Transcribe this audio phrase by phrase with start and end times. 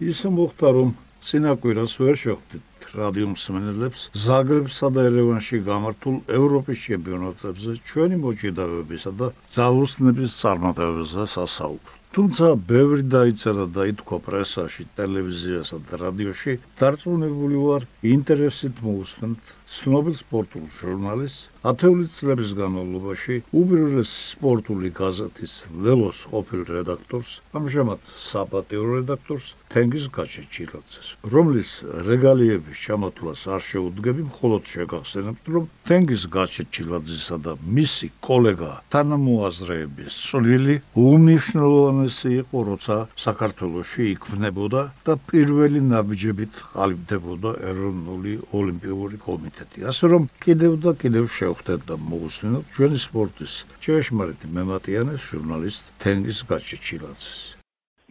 [0.00, 0.92] ისე მოხდა რომ
[1.28, 10.36] წინაკვირას ვერ შეხვდით რადიო მსმენელებს ზაგრებსა და ერევანში გამართულ ევროპის ჩემპიონატებზე ჩვენი მოჭიდავებისა და ძალოსნების
[10.40, 11.94] წარმატებებზე სასაუბრო.
[12.10, 20.64] თუმცა ბევრი დაიწერა და ითქვა პრესაში, ტელევიზიასა და რადიოში, დარწმუნებული ვარ, ინტერესით მოусმენთ ცნობილ სპორტულ
[20.80, 25.54] ჟურნალისტს, ათეული წლების განმავლობაში უბრალოდ სპორტული გაზეთის
[25.84, 31.70] ლელოს ოფიციალურ რედაქტორს, ამჟამად საპატიო რედაქტორს თენგიზ გაჩეჩილაძეს, რომლის
[32.08, 42.30] რეგალიების ჩამოთვლას არ შეუდგები, მხოლოდ შეგახსენებთ, რომ თენგიზ გაჩეჩილაძესა და მისი კოლეგა თანამოაზრეების წვლილი უმნიშვნელოვანესი
[42.40, 42.96] იყო, როცა
[43.26, 49.78] საქართველოსში იქმნებოდა და პირველი ნაბიჯებით ყალიბდებოდა ეროვნული ოლიმპიური კომიტეტი.
[49.90, 57.58] ასე რომ კიდევ და კიდევ შევხვდეთ და მოусმინოთ ჩვენი სპორტის ჭეშმარიტ მემატიანეს ჟურნალისტ თენგის გაჩიჩილაძეს.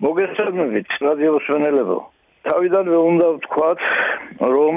[0.03, 1.97] მოგესალმებით რადიო მსმენელებო.
[2.49, 3.79] თავიდანვე უნდა ვთქვათ,
[4.55, 4.73] რომ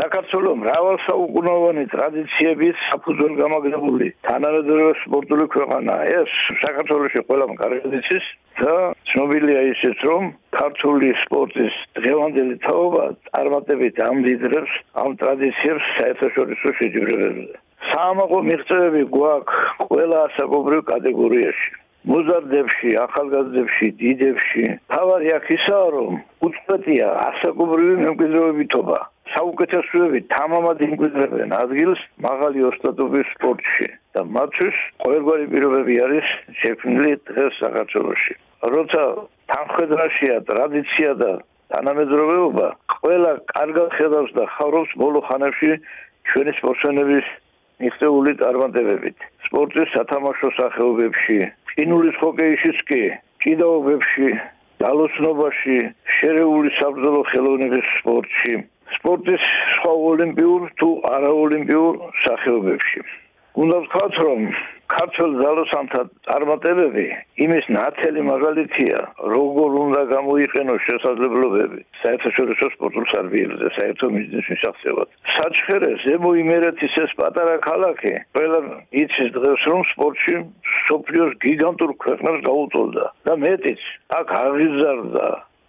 [0.00, 6.32] საქართველოს მრავალსაუკუნოვანი ტრადიციების საფუძველ გამაგრებული თანამედროვე სპორტული ქვეყანაა ეს
[6.64, 8.26] საქართველოსი ყველამ კარგად იცის
[8.60, 8.74] და
[9.12, 19.02] ცნობილია ისიც რომ ქართული სპორტის დღევანდელი თაობა წარმატებით ამდიდრებს ამ ტრადიციებს საერთაშორისო შეჯიბრებებზე საამაყო მიღწევები
[19.16, 21.74] გვაქვს ყველა ასაკობრივ კატეგორიაში
[22.06, 24.64] მოზარდებში, ახალგაზრდებში, დიდებში.
[24.94, 26.12] თავარი აქ ისაა, რომ
[26.46, 28.98] უწყვეტია ასაკობრივი მემკვიდრეობითობა.
[29.34, 36.28] საუკეთესოები თამამად იმკვიდრებენ ადგილს მაღალი ოსტატობის სპორტში და მათთვის ყოველგვარი პირობები არის
[36.62, 38.34] შექმნილი დღეს საქართველოში.
[38.74, 39.02] როცა
[39.50, 41.32] თანხმედრაშია ტრადიცია და
[41.74, 42.66] თანამედროვეობა,
[43.02, 45.72] ყველა კარგად ხედავს და ხარობს ბოლო ხანებში
[46.30, 47.26] ჩვენი სპორტსმენების
[47.82, 49.16] მიღწეული წარმატებებით.
[49.46, 51.38] სპორტის სათამაშო სახეობებში,
[51.72, 53.02] ყინულის ჰოკეიშიც კი,
[53.44, 54.30] კიდაობებში,
[54.82, 55.78] დალოცნობაში,
[56.20, 58.56] შერეული საბრძოლო ხელოვნების სპორტში
[58.94, 59.44] სპორტის
[59.76, 63.00] სხვა ოლიმპიურ თუ არაოლიმპიურ სახეობებში.
[63.56, 64.40] უნდა ვთქვათ, რომ
[64.92, 67.04] ქართულ ძალოსანთა წარმატებები
[67.44, 68.98] იმის ნათელი მაგალითია,
[69.34, 75.08] როგორ უნდა გამოიყენოს შესაძლებლობები საერთაშორისო სპორტულ სარბიელზე, საერთო მიზნის მისაღწევად.
[75.36, 78.60] საჩხერე ზემო იმერეთის ეს პატარა ქალაქი, ყველა
[79.02, 80.36] იცის დღეს რომ სპორტში
[80.86, 83.82] სოფლიოს გიგანტურ ქვეყნებს გაუწოლდა და მეტიც
[84.20, 85.26] აქ აღიზარდა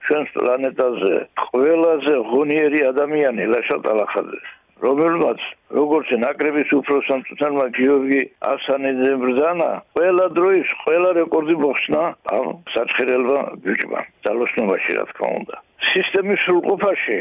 [0.07, 1.15] ჩვენს პლანეტაზე
[1.47, 4.39] ყველაზე ღონიერი ადამიანი ლაშა ტალახაძე
[4.85, 5.39] რომელმაც
[5.77, 8.21] როგორც ნაკრების უფროსამწუთანმა გიორგი
[8.51, 12.01] ასანიძე ბრძანა ყველა დროის ყველა რეკორდი მოხსნა
[12.37, 14.01] ამ საცხერელმა ბიჭმა.
[14.27, 15.55] ძალოსნობაში რა თქმა უნდა.
[15.91, 17.19] სისტემის სრულყოფაში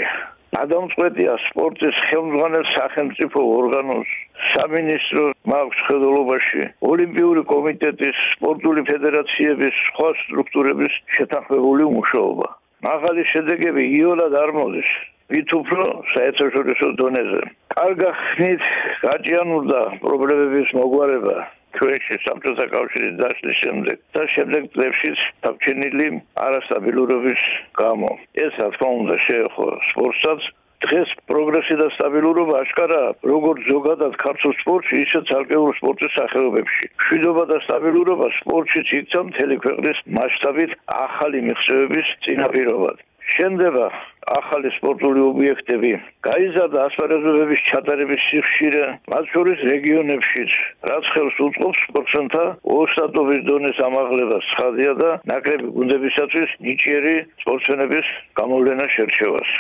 [0.62, 4.09] ადამიანწყვეტია სპორტის ხელმძღვანელ სახელმწიფო ორგანოს
[4.53, 6.62] სამინისტრო მაქვს ხედულობაში.
[6.91, 12.49] ოლიმპიური კომიტეტის სპორტული ფედერაციების სხვა სტრუქტურების შეთანხმებული მუშაობა
[12.84, 14.91] მაღალი შედეგები იოლად არ მოდის
[15.33, 17.43] ვით უფრო საერთაშორისო დონეზე.
[17.77, 18.67] კარგა ხნით
[19.05, 21.37] გაჭიანურდა პრობლემების მოგვარება
[21.77, 26.07] ჩვენში სამწუხაროდ კავშირის დაშლის შემდეგ და შემდეგ წლებშიც დაგჩენილი
[26.47, 27.43] არასტაბილურობის
[27.81, 28.11] გამო.
[28.45, 30.41] ეს რა თქმა უნდა შეეხო სპორტსაც
[30.85, 36.85] დღეს პროგრესი და სტაბილურობა აშკარაა როგორც ზოგადად ქართულ სპორტში ისე ცალკეულ სპორტის სახეობებში.
[37.07, 42.97] შვიდობა და სტაბილურობა სპორტშიც იქცა მთელი ქვეყნის მასშტაბით ახალი მიღწევების წინაპირობად.
[43.35, 43.87] შენდება
[44.27, 45.93] ახალი სპორტული ობიექტები,
[46.27, 50.57] გაიზარდა ასპარეზობების ჩატარების სიხშირე, მათ შორის რეგიონებშიც,
[50.91, 52.45] რაც ხელს უწყობს სპორტსმენთა
[52.79, 59.51] ოსტატობის დონის ამაღლებას, ხაზია და ნაკრები გუნდებისათვის ნიჭიერი სპორტსმენების გამოვლენა შერჩევას.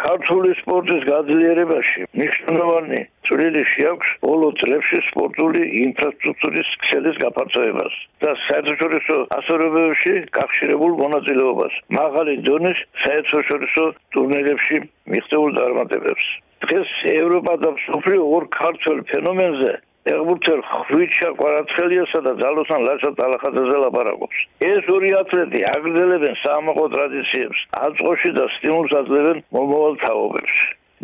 [0.00, 10.14] ქართული სპორტის გაძლიერებაში მნიშვნელოვანი წვლილი შეაქვს ბოლო წლებში სპორტული ინფრასტრუქტურის ქსელის გაფართოებას და საერთაშორისო ასოებებში
[10.38, 11.74] გახშირებულ მონაწილეობას.
[12.00, 13.84] მაღალი დონის საერთაშორისო
[14.16, 14.80] ტურნირებში
[15.12, 16.26] მიღწეულ წარმატებებს.
[16.64, 19.72] დღეს ევროპა და მსოფლიო ორ ქართულ ფენომენზე
[20.14, 24.36] ერბურთელ ხვიჩა კვარაცხელიასა და ძალოსან ლაშა ტალახაძეზე ლაპარაკობს.
[24.72, 30.54] ეს ორი ათლეტი აგრძელებენ საამაყო ტრადიციებს, აწყოში და სტიმულს აძლევენ მომავალ თაობებს.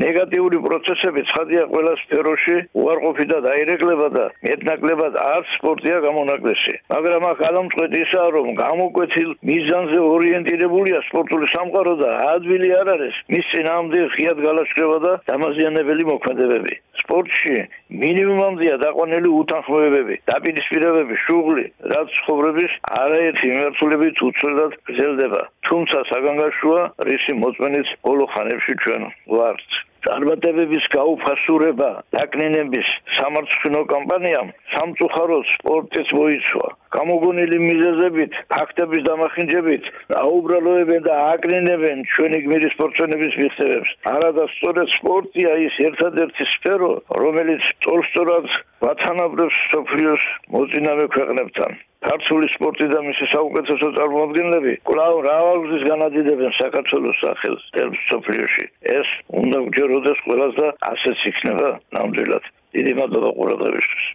[0.03, 6.75] ნეგატიური პროცესები ცხადია ყველა სფეროში უარყოფი და დაირეკლება და მეტნაკლებად არც სპორტია გამონაკლისი.
[6.93, 13.47] მაგრამ აქ ალამწყვეტი ისაა რომ გამოკვეთილ მიზანზე ორიენტირებულია სპორტული სამყარო და ადვილი არ არის მის
[13.53, 16.75] წინამდე ხიად გალაშქრება და დამაზიანებელი მოქმედებები.
[17.01, 17.57] სპორტში
[18.03, 22.73] მინიმუმამდეა დაყვანილი უთანხმოებები დაპირისპირებები შუღლი რაც ცხოვრების
[23.03, 25.43] არაერთი მიმართულებით უცვლელად გრძელდება.
[25.69, 29.03] თუმცა საგანგაშოა რისი მოწმენიც ბოლო ხანებში ჩვენ
[29.37, 36.69] ვართ წარმატებების გაუფასურება დაკნინების სამართლო კამპანიამ სამწუხაროდ სპორტის მოიცვა.
[36.97, 39.85] გამოგონილი მიზეზებით, ფაქტების დამახინჯებით,
[40.21, 43.91] აუბრალოებენ და აკნინებენ ჩვენი გმირის სპორტსმენების მიღწევებს.
[44.15, 46.93] არადა სწორედ სპორტია ის ერთადერთი სფერო,
[47.25, 47.63] რომელიც
[48.07, 48.47] სწორად
[48.87, 51.71] ვათანაბრებს სოფლიოს მოწინავე ქვეყნებთან.
[52.09, 57.65] ქართული სპორტი და მისი საუკეთესო წარმოადგენლები კვლავ რავალზის განადიდებენ საქართველოს სახელს
[58.11, 58.65] სოფლიოში.
[58.99, 59.09] ეს
[59.41, 62.45] უნდა გჯეროდეს ყველას და ასეც იქნება ნამდვილად.
[62.77, 64.07] დიდი მადლობა ყურადღებისთვის.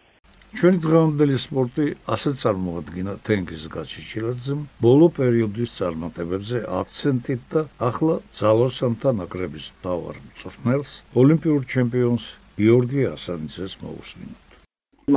[0.52, 9.72] ჩვენი დღევანდელი სპორტი ასე წარმოადგინა თენგიზ გაჩიჩილაძემ ბოლო პერიოდის წარმატებებზე აქცენტით და ახლა ძალოსანთა ნაკრების
[9.88, 10.92] დავარ მწვრთნელს
[11.24, 12.26] ოლიმპიურ ჩემპიონს
[12.60, 14.50] გიორგი ასანიძეს მოუსმინოთ.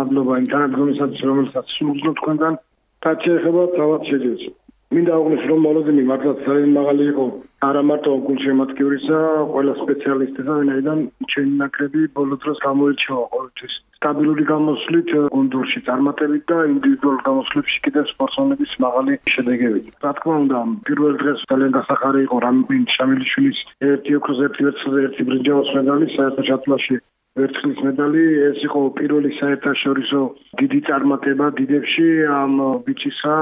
[0.01, 2.61] მადლობა იმ თანადგომისათვის რომელსაც შემოძლო თქვენგან
[3.07, 4.55] და შეიძლება თავად შეგვიძლია
[4.95, 7.25] მინდა აღნიშნო რომ მოლოდინი მართლაც ძალიან მაღალი იყო.
[7.69, 9.19] არა მარტო გულშემატკივრისა
[9.55, 11.01] ყველა სპეციალისტისა ვინაიდან
[11.33, 13.75] ჩემი ნაკრები ბოლო დროს გამოირჩევა ყოველთვის.
[13.97, 19.87] სტაბილური გამოსვლით გუნდურში წარმატებით და ინდივიდუალურ გამოსვლებში კიდევ სპორტსმენების მაღალი შედეგებით.
[20.05, 23.59] რა თქმა უნდა, პირველ დღეს ძალიან დასახარე იყო რამინ შამილიშვილის
[23.91, 26.07] ერთი ოქროს ერთი ვერცხლის ერთი ბრინჯაოს მედალი
[26.51, 26.97] ჩათვლაში
[27.39, 30.21] ვერცხლის მედალი ეს იყო პირველი საერთაშორისო
[30.61, 32.55] დიდი წარმატება დიდებში ამ
[32.87, 33.35] ბიჭისა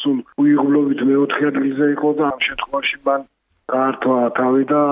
[0.00, 3.24] სულ უიღბლობით მეოთხე ადგილზე იყო და ამ შემთხვევაში მან
[3.68, 4.82] გაართვა თავი და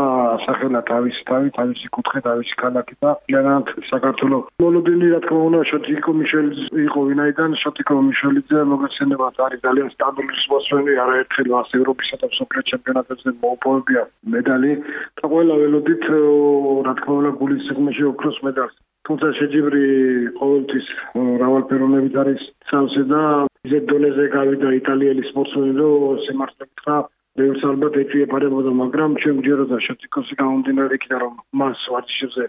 [0.44, 4.50] სახელა თავისი თავი, თავისი კუთხე, თავისი ქალაქი და ჯანათ საქართველოს.
[4.64, 10.92] მოლოდინი რა თქმა უნდა შოტიკო მიშელიძე იყო ვინაიდან შოტიკო მიშელიძე მოგესენებათ არის ძალიან სტაბილური სპორტსმენი
[11.04, 14.02] არაერთხელ მას ევროპისა და მსოფლიო ჩემპიონატებზე მოუპოვებია
[14.36, 14.72] მედალი
[15.16, 16.04] და ყველა ველოდით
[16.86, 18.76] რა თქმა უნდა გულის სიღრმეში ოქროს მედალს.
[19.06, 19.86] თუმცა შეჯიბრი
[20.38, 20.86] ყოველთვის
[21.42, 22.40] რავალფეროვნებით არის
[22.70, 23.20] წავსე და
[23.66, 26.96] ისეთ დონეზე გავიდა იტალიელი სპორტსმენი რომ სიმართლე გითხრა
[27.38, 32.44] ბევრს ალბათ ეჭვიებარებოდა, მაგრამ ჩვენ გვჯეროდა შეტიკოსი გამომდინარე იქიდან რომ მას ვარჯიშებზე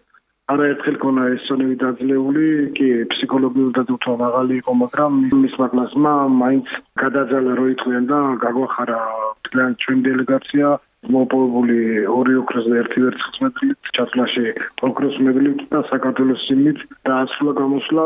[0.54, 2.48] არაერთხელ ქონა ეს სონები დაძლეული,
[2.78, 6.68] კი ფსიქოლოგიურად უთო მაღალი იყო, მაგრამ მის მაგნასმა მაინც
[7.04, 9.00] გადაძალა რო იტყვიან და გაგვახარა
[9.52, 10.68] თან ჩვენ დელეგაცია.
[11.14, 11.80] მოპოვებული
[12.10, 14.46] ორი ოქროს და ერთი ვერცხლის მედლით, ჩათვლაში
[14.88, 18.06] ოქროს მედლით და საქართველოს სიმით და ასვლა გამოსვლა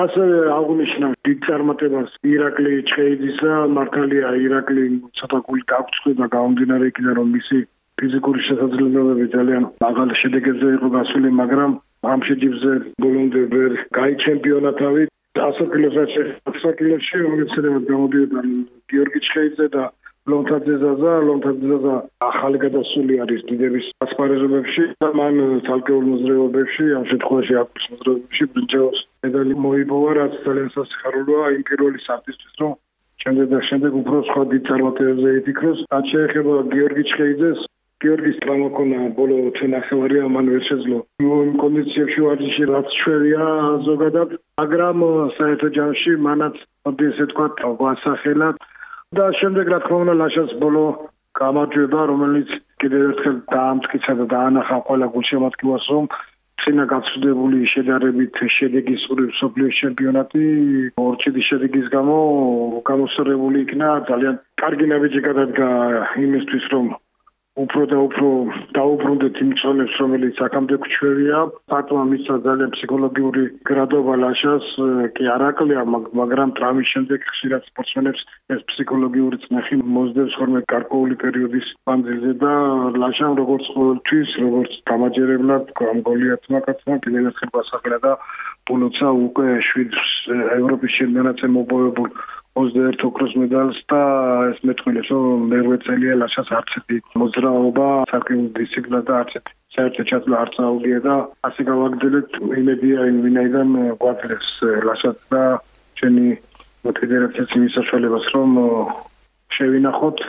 [0.00, 4.84] ასევე აღნიშნა დიდ წარმატებას ირაკლი ჩხეიძისა მართალია ირაკლი
[5.20, 7.58] ცოტა გული გაგვწყვეტა გამომდინარე იქიდან რომ მისი
[8.00, 11.72] ფიზიკური შესაძლებლობები ძალიან მაღალ შედეგებზე იყო გასული მაგრამ
[12.12, 12.72] ამ შეჯიბზე
[13.02, 15.02] ბოლომდე ვერ გაი ჩემპიონათავი.
[15.42, 16.14] ასაკილოსაც
[16.50, 18.40] ასაკილოში უმეცნიერად გამოდიოდა
[18.92, 19.84] გიორგი ჩხეიძე და
[20.30, 21.94] ლონთაძეზაზა ლონთაძეზაზა
[22.30, 29.54] ახალი გადასული არის დიდების ასპარეზობებში და მან თალკეულ მოძრაობებში ამ შემთხვევაში აქვს მოძრაობებში ბრინჯაოს მედალი
[29.66, 32.72] მოიპოვა რაც ძალიან სასიხარულოა იმ პირველი საფისთვის რომ
[33.24, 37.60] შემდეგ და შემდეგ უფრო სხვა დიდ წარმატებებზე იფიქროს რაც შეეხება გიორგი ჩხეიძეს
[38.02, 40.96] გიორგის ტრამოკონა ბოლო თენახევარია მან ვერ შეძლო.
[41.22, 43.46] იმ კონდიციებში ვარჯიში რაც ჩვენია
[43.88, 44.30] ზოგადად
[44.62, 45.04] მაგრამ
[45.38, 47.46] საერთო ჯამში მანაც მოდი ესე თქვა
[47.82, 48.56] ვასახელად
[49.16, 50.84] და შემდეგ რა თქმა უნდა ლაშას ბოლო
[51.36, 52.50] გამარჯვება რომელიც
[52.80, 56.06] კიდევ ერთხელ დაამტკიცა და დაანახა ყველა გულშემატკივარს რომ
[56.62, 60.42] წინა გაცვლებული შედარებით შედეგის ორი სოფლიო ჩემპიონატი
[61.04, 62.16] ორჩიდი შედეგის გამო
[62.88, 63.88] გამოსწორებული იქნა.
[64.10, 65.68] ძალიან კარგი ნაბიჯი გადადგა
[66.24, 66.86] იმისთვის რომ
[67.52, 68.28] უფრო და უფრო
[68.72, 71.38] დაუბრუნდეთ იმ წონებს, რომელიც აქამდე გვჩვევია.
[71.68, 74.66] პატმა მისცა ძალიან ფსიქოლოგიური გრადობა ლაშას,
[75.16, 75.82] კი არაკლია,
[76.16, 78.20] მაგრამ ტრამის შემდეგ ხშირად სპორტსმენებს
[78.56, 82.52] ეს ფსიქოლოგიური წნეხი მოსდევს ხოლმე გარკვეული პერიოდის მანძილზე და
[83.04, 88.12] ლაშამ როგორც ყოველთვის, როგორც გამაჯერებლად, ამ გოლიათმა კაცმა კიდევ ერთხელ გასახელა და
[88.64, 89.92] ბოლოცა უკვე 7
[90.56, 92.10] ევროპის ჩემპიონატზე მოპოვებულ
[92.60, 94.00] 21 ოქროს მედალს და
[94.52, 100.02] ეს მეტყვილებს რომ მერვე წელია ლაშას არც ერთი მოძრაობა საკმაოდ დისციპლინა და არც ერთი საერთო
[100.10, 101.14] ჩათვლა არ წაუგია და
[101.48, 102.32] ასე გავაგრძელებთ
[102.62, 103.70] იმედია ვინაიდან
[104.02, 104.50] გვაძლევს
[104.88, 105.42] ლაშას და
[106.00, 106.26] ჩვენი
[107.00, 108.52] ფედერაციის მისაშვალებას რომ
[109.56, 110.20] შევინახოთ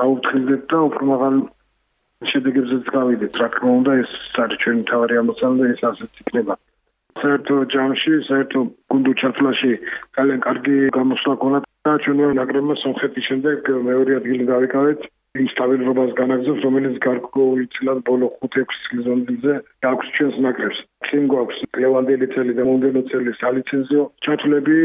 [0.00, 1.36] გავუფრთხილდეთ და უფრო მაღალ
[2.28, 3.32] შედეგებზეც გავიდეთ.
[3.40, 4.12] რა თქმა უნდა ეს
[4.44, 6.54] არის ჩვენი მთავარი ამოცანა და ეს ასეც იქნება.
[7.20, 8.58] საერთო ჯამში საერთო
[8.92, 9.72] გუნდურ ჩათვლაში
[10.16, 15.08] ძალიან კარგი გამოსვლა გონათ და ჩვენ ნაკრებმა სამხრეთის შემდეგ მეორე ადგილი დავიკავეთ
[15.38, 19.54] იმ სტაბილურობას განაგზობს, რომელიც გარკვეული წლად ბოლო 5-6 სეზონზე
[19.90, 20.78] აქვს ჩვენს ნაკრებს.
[21.06, 24.78] წინ გვაქვს ლევანდელი წელი და მომდენო წელი სალიცენზიო ჩათვლები,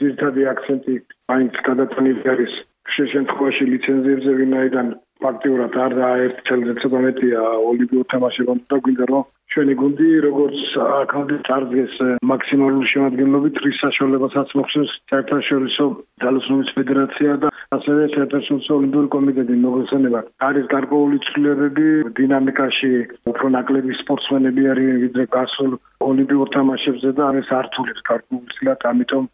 [0.00, 0.94] ძირთადი აქცენტი
[1.32, 2.54] მაინც გადატანილი არის.
[2.92, 4.88] შე შემთხვევაში ლიცენზიებზე ვინაიდან
[5.26, 5.94] ფაქტიურად არ
[6.26, 11.96] ერთ წელზე ცოტა მეტია ოლიმპიურ თამაშებამდე და გვინდა რომ ჩვენი გუნდი როგორც აქამდე წარდგეს
[12.30, 15.86] მაქსიმალური შემადგენლობით რის საშუალებასაც მოხსნეს საერთაშორისო
[16.24, 19.58] ძალოსნობის ფედერაცია და ასევე საერთაშორისო ოლიმპიური კომიტეტი.
[19.64, 21.86] მოგხსენება არის გარკვეული ცვლილებები
[22.20, 22.92] დინამიკაში
[23.32, 25.70] უფრო ნაკლები სპორტსმენები არიან ვიდრე გასულ
[26.10, 29.24] ოლიმპიურ თამაშებზე და ეს ართულებს გარკვეულწილად ამიტომ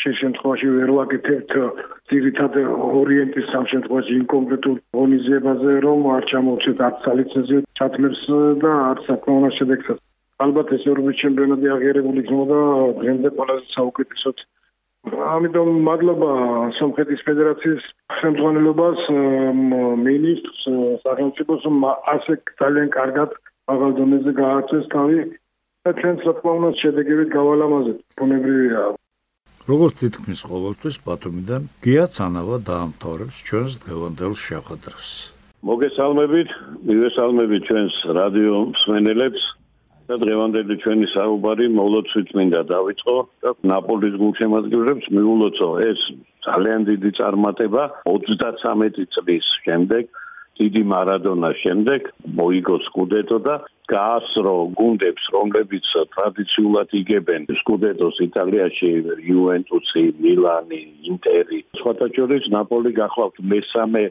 [0.00, 1.52] შენ შემთხვევაში ვერ ვაკეთებთ
[2.10, 2.54] ძირითად
[3.00, 8.22] ორიენტის სამ შემთხვევაში იმ კონკრეტულ ღონისძიებაზე რომ არ ჩამოვცეთ არც სალიცენზიო ჩათვლებს
[8.62, 9.98] და არც საკმაოდ შედეგსაც.
[10.44, 12.60] ალბათ ეს ევროპის ჩემპიონატი აღიარებული იქნება
[13.00, 14.36] დღემდე ყველაზე საუკეთესოდ.
[15.34, 16.30] ამიტომ მადლობა
[16.78, 17.84] სომხეთის ფედერაციის
[18.20, 19.04] ხელმძღვანელობას
[20.08, 20.64] მინისტრს
[21.04, 21.68] სახელმწიფოს
[22.14, 23.36] ასე ძალიან კარგად
[23.74, 25.20] აღარ დონეზე გააცეს თავი
[25.84, 27.98] და ჩვენც რა თქმა უნდა შედეგებით გავალამაზეთ.
[28.20, 28.82] ბუნებრივია
[29.70, 35.06] როგორც თითქმის ყოველთვის ბათუმიდან გია ცანავა დაამთავრებს ჩვენს დღევანდელ შეხვედრას.
[35.70, 36.50] მოგესალმებით,
[36.88, 39.42] მივესალმებით ჩვენს რადიო მსმენელებს
[40.10, 46.00] და დღევანდელი ჩვენი საუბარი მოლოცვით მინდა დავიწყო და ნაპოლის გულშემატკივრებს მიულოცო ეს
[46.46, 50.04] ძალიან დიდი წარმატება 33 წლის შემდეგ
[50.60, 53.54] დიდი მარადონას შემდეგ მოიგო სკუდეტო და
[53.90, 58.90] გაასრო გუნდებს რომლებიც ტრადიციულად იგებენ სკუდეტოს იტალიაში
[59.32, 61.60] იუვენტუსი, მილანი, ინტერი.
[61.80, 64.04] სხვათა შორის ნაპოლი გახლავთ მესამე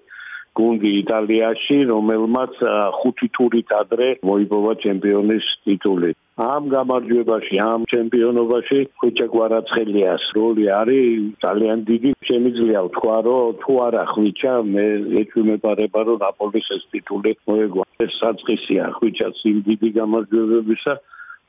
[0.59, 2.53] გუნდი იტალიაში, რომელმაც
[2.99, 6.11] ხუთი თურით ადრე მოიპოვა ჩემპიონის ტიტული.
[6.39, 12.11] ამ გამარჯვებაში, ამ ჩემპიონობაში ხვიჩა გვარაცხელიას როლი არის ძალიან დიდი.
[12.29, 14.85] შემიძლია ვთქვა, რომ თუ არა ხვიჩა, მე
[15.21, 17.83] ეჩვენებარება, რომ ნაპოლის ეს ტიტული მოეგო.
[18.05, 20.93] ეს საწყისია ხვიჩას იმ დიდი გამარჯვებებისა.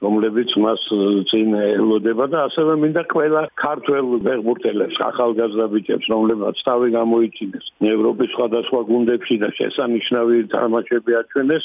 [0.05, 0.83] რომლებიც მას
[1.31, 8.81] წინ ელოდება და ასევე მინდა ყველა ქართველ ფეხბურთელებს, ახალგაზრდა ბიჭებს, რომლებიც თავი გამოიჩინეს ევროპის სხვადასხვა
[8.91, 11.65] გუნდებში და შესანიშნავი თამაშები აჩვენეს,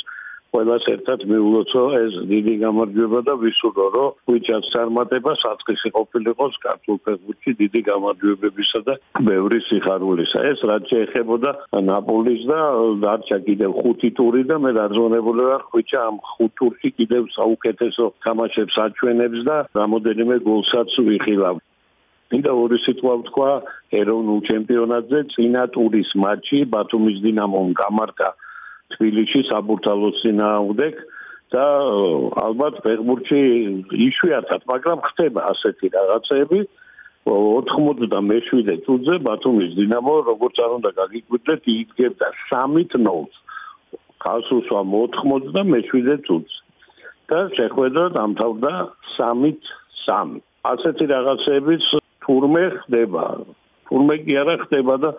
[0.56, 7.52] ყველას ერთად მიულოცო ეს დიდი გამარჯვება და ვისურვო რომ ვიჭაც წარმატება საწყისი ყოფილიყოს ქართულ ფეხბურთში
[7.62, 8.94] დიდი გამარჯვებებისა და
[9.30, 10.40] ბევრი სიხარულისა.
[10.52, 11.52] ეს რაც შეეხებოდა
[11.90, 12.60] ნაპოლის და
[13.04, 18.76] დარჩა კიდევ ხუთი ტური და მე დარწმუნებული ვარ ვიჭა ამ ხუთ ტურში კიდევ საუკეთესო თამაშებს
[18.86, 21.56] აჩვენებს და რამოდენიმე გოლსაც ვიხილავ.
[22.32, 23.52] მინდა ორი სიტყვა ვთქვა
[24.00, 28.30] ეროვნულ ჩემპიონატზე წინა ტურის მატჩი ბათუმის დინამომ გამართა
[28.94, 30.96] თბილისში საბურთალოს ძინაუდეკ
[31.54, 31.66] და
[32.46, 33.42] ალბათ ფეხბურთში
[34.08, 36.60] იშვიათად, მაგრამ ხდება ასეთი რაღაცები.
[37.26, 43.26] 97 წუთზე ბათუმის დინამო როგორც არ უნდა გაგიკვირდეთ იდგებდა 3-0
[44.22, 46.54] ხალხსა 97 წუთს.
[47.30, 48.74] და შეხვედრა დამთავრდა
[49.18, 51.86] 3-3 ასეთი რაღაცებიც
[52.26, 53.26] თურმე ხდება
[53.90, 55.12] თურმე კი არა ხდება და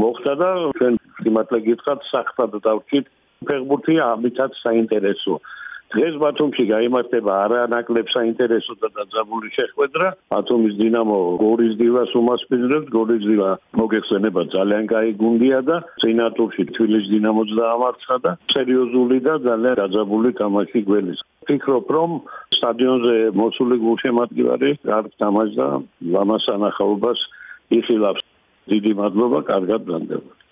[0.00, 3.06] მოხდა და ჩვენ სიმართლე გითხრათ სახთად დავჭით
[3.48, 5.36] ფეხბურთი ამითაც საინტერესო.
[5.94, 10.08] დღეს ბათუმში გამართება არანაკლებ საინტერესო და დაძაბული შეხვედრა.
[10.34, 17.48] ბათუმის დინამო გორის დილას უმასპინძლებს გორის დილა მოგეხსენება ძალიან კაი გუნდია და წინატურში თბილისის დინამოც
[17.60, 21.20] დაამარცხა და სერიოზული და ძალიან დაძაბული თამაში გველის.
[21.46, 22.10] ფიქრობ რომ
[22.58, 25.66] სტადიონზე მოსული გულშემატკივარი არ თამაშდა
[26.14, 27.18] ლამას ანახაობას
[27.74, 28.24] იხილავს
[28.70, 30.45] დიდი მადლობა კარგად განდევთ